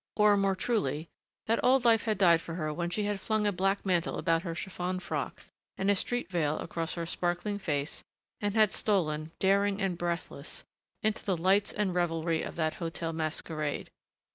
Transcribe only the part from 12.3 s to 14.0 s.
of that hotel masquerade.